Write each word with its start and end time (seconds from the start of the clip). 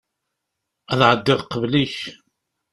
Ad 0.91 1.01
εeddiɣ 1.09 1.41
qbel-ik. 1.51 1.95